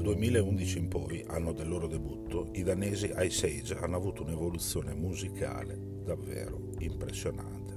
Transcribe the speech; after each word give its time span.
2011 0.00 0.78
in 0.78 0.88
poi, 0.88 1.24
anno 1.26 1.52
del 1.52 1.68
loro 1.68 1.86
debutto, 1.86 2.48
i 2.52 2.62
danesi 2.62 3.12
Ice 3.18 3.46
Age 3.46 3.76
hanno 3.76 3.96
avuto 3.96 4.22
un'evoluzione 4.22 4.94
musicale 4.94 5.78
davvero 6.02 6.70
impressionante. 6.78 7.72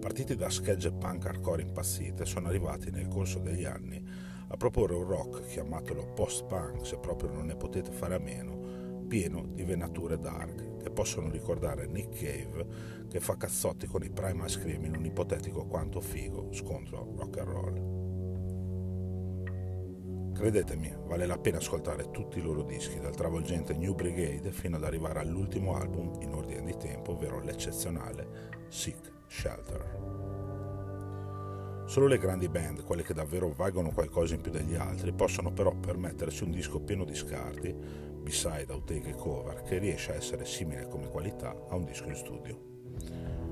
Partiti 0.00 0.34
da 0.34 0.50
schegge 0.50 0.92
punk 0.92 1.26
hardcore 1.26 1.62
impazzite, 1.62 2.24
sono 2.24 2.48
arrivati 2.48 2.90
nel 2.90 3.08
corso 3.08 3.38
degli 3.38 3.64
anni 3.64 4.02
a 4.48 4.56
proporre 4.56 4.94
un 4.94 5.04
rock, 5.04 5.46
chiamatelo 5.46 6.12
post-punk 6.14 6.86
se 6.86 6.98
proprio 6.98 7.30
non 7.30 7.46
ne 7.46 7.56
potete 7.56 7.90
fare 7.90 8.14
a 8.14 8.18
meno, 8.18 9.04
pieno 9.08 9.46
di 9.46 9.62
venature 9.62 10.18
dark, 10.18 10.76
che 10.82 10.90
possono 10.90 11.30
ricordare 11.30 11.86
Nick 11.86 12.18
Cave 12.18 12.66
che 13.08 13.20
fa 13.20 13.36
cazzotti 13.36 13.86
con 13.86 14.02
i 14.02 14.10
Primal 14.10 14.50
Scream 14.50 14.84
in 14.84 14.96
un 14.96 15.04
ipotetico 15.04 15.64
quanto 15.66 16.00
figo 16.00 16.48
scontro 16.52 17.14
rock 17.16 17.38
and 17.38 17.48
roll. 17.48 18.03
Credetemi, 20.44 20.92
vale 21.06 21.24
la 21.24 21.38
pena 21.38 21.56
ascoltare 21.56 22.10
tutti 22.10 22.38
i 22.38 22.42
loro 22.42 22.64
dischi, 22.64 23.00
dal 23.00 23.14
travolgente 23.14 23.72
New 23.72 23.94
Brigade 23.94 24.52
fino 24.52 24.76
ad 24.76 24.84
arrivare 24.84 25.20
all'ultimo 25.20 25.74
album 25.74 26.20
in 26.20 26.34
ordine 26.34 26.62
di 26.62 26.76
tempo, 26.76 27.12
ovvero 27.12 27.40
l'eccezionale 27.40 28.66
Sick 28.68 29.10
Shelter. 29.26 30.02
Solo 31.86 32.06
le 32.08 32.18
grandi 32.18 32.50
band, 32.50 32.84
quelle 32.84 33.02
che 33.02 33.14
davvero 33.14 33.54
valgono 33.56 33.90
qualcosa 33.90 34.34
in 34.34 34.42
più 34.42 34.50
degli 34.50 34.74
altri, 34.74 35.14
possono 35.14 35.50
però 35.50 35.74
permettersi 35.74 36.44
un 36.44 36.50
disco 36.50 36.78
pieno 36.78 37.04
di 37.04 37.14
scarti, 37.14 37.74
beside, 38.20 38.70
outtake 38.70 39.08
e 39.08 39.14
cover, 39.14 39.62
che 39.62 39.78
riesce 39.78 40.12
a 40.12 40.16
essere 40.16 40.44
simile 40.44 40.88
come 40.88 41.08
qualità 41.08 41.56
a 41.70 41.74
un 41.74 41.86
disco 41.86 42.10
in 42.10 42.16
studio. 42.16 43.43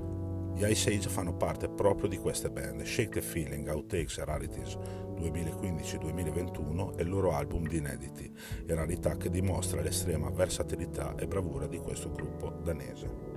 Gli 0.55 0.65
Ice 0.65 0.93
Age 0.93 1.09
fanno 1.09 1.35
parte 1.35 1.67
proprio 1.67 2.07
di 2.07 2.17
queste 2.17 2.49
band, 2.49 2.83
Shake 2.83 3.09
the 3.09 3.21
Feeling, 3.21 3.67
Outtakes 3.67 4.19
e 4.19 4.25
Rarities 4.25 4.77
2015-2021 5.23 6.95
è 6.95 7.01
il 7.01 7.09
loro 7.09 7.31
album 7.31 7.67
di 7.67 7.77
inediti 7.77 8.31
e 8.65 8.75
rarità 8.75 9.15
che 9.15 9.29
dimostra 9.29 9.81
l'estrema 9.81 10.29
versatilità 10.29 11.15
e 11.15 11.27
bravura 11.27 11.67
di 11.67 11.77
questo 11.77 12.11
gruppo 12.11 12.49
danese. 12.63 13.31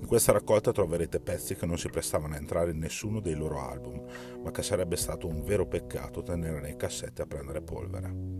In 0.00 0.06
questa 0.06 0.32
raccolta 0.32 0.72
troverete 0.72 1.20
pezzi 1.20 1.54
che 1.54 1.66
non 1.66 1.76
si 1.76 1.88
prestavano 1.88 2.34
a 2.34 2.38
entrare 2.38 2.70
in 2.70 2.78
nessuno 2.78 3.20
dei 3.20 3.34
loro 3.34 3.60
album, 3.60 4.02
ma 4.42 4.50
che 4.50 4.62
sarebbe 4.62 4.96
stato 4.96 5.26
un 5.28 5.42
vero 5.42 5.66
peccato 5.66 6.22
tenere 6.22 6.60
nei 6.60 6.76
cassetti 6.76 7.20
a 7.20 7.26
prendere 7.26 7.60
polvere. 7.60 8.39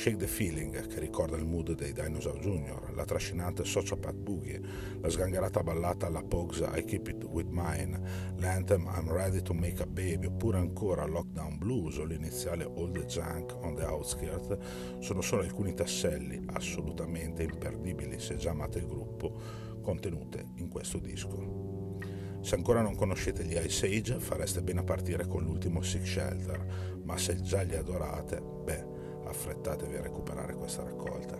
Shake 0.00 0.16
the 0.16 0.26
Feeling, 0.26 0.86
che 0.86 0.98
ricorda 0.98 1.36
il 1.36 1.44
mood 1.44 1.74
dei 1.74 1.92
Dinosaur 1.92 2.38
Jr., 2.38 2.94
la 2.94 3.04
trascinante 3.04 3.66
Sociopath 3.66 4.14
Boogie, 4.14 4.58
la 4.98 5.10
sgangherata 5.10 5.62
ballata 5.62 6.06
alla 6.06 6.22
Pogs 6.22 6.60
I 6.74 6.84
Keep 6.84 7.08
It 7.08 7.24
With 7.24 7.48
Mine, 7.50 8.00
l'anthem 8.38 8.90
I'm 8.96 9.12
Ready 9.12 9.42
to 9.42 9.52
Make 9.52 9.82
a 9.82 9.86
Baby, 9.86 10.24
oppure 10.24 10.56
ancora 10.56 11.04
Lockdown 11.04 11.58
Blues 11.58 11.98
o 11.98 12.04
l'iniziale 12.04 12.64
All 12.64 12.90
the 12.92 13.04
Junk 13.04 13.54
on 13.60 13.74
the 13.74 13.84
Outskirts, 13.84 14.56
sono 15.00 15.20
solo 15.20 15.42
alcuni 15.42 15.74
tasselli 15.74 16.46
assolutamente 16.46 17.42
imperdibili 17.42 18.18
se 18.18 18.36
già 18.36 18.52
amate 18.52 18.78
il 18.78 18.86
gruppo, 18.86 19.38
contenute 19.82 20.46
in 20.54 20.70
questo 20.70 20.96
disco. 20.96 21.98
Se 22.40 22.54
ancora 22.54 22.80
non 22.80 22.96
conoscete 22.96 23.44
gli 23.44 23.54
Ice 23.54 23.86
Age, 23.86 24.18
fareste 24.18 24.62
bene 24.62 24.80
a 24.80 24.84
partire 24.84 25.26
con 25.26 25.42
l'ultimo 25.42 25.82
Sick 25.82 26.06
Shelter, 26.06 27.00
ma 27.02 27.18
se 27.18 27.42
già 27.42 27.60
li 27.60 27.76
adorate, 27.76 28.40
beh, 28.40 28.89
affrettatevi 29.30 29.96
a 29.96 30.02
recuperare 30.02 30.54
questa 30.54 30.82
raccolta. 30.82 31.38